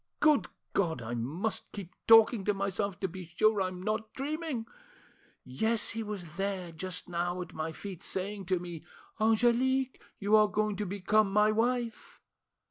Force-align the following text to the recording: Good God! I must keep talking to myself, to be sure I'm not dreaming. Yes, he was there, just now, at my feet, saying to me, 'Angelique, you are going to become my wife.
Good 0.19 0.47
God! 0.73 0.99
I 1.03 1.13
must 1.13 1.71
keep 1.71 1.93
talking 2.07 2.43
to 2.45 2.55
myself, 2.55 2.99
to 3.01 3.07
be 3.07 3.25
sure 3.35 3.61
I'm 3.61 3.83
not 3.83 4.11
dreaming. 4.15 4.65
Yes, 5.43 5.91
he 5.91 6.01
was 6.01 6.37
there, 6.37 6.71
just 6.71 7.07
now, 7.07 7.39
at 7.43 7.53
my 7.53 7.71
feet, 7.71 8.01
saying 8.01 8.47
to 8.47 8.57
me, 8.57 8.83
'Angelique, 9.19 10.01
you 10.17 10.35
are 10.35 10.47
going 10.47 10.75
to 10.77 10.87
become 10.87 11.31
my 11.31 11.51
wife. 11.51 12.19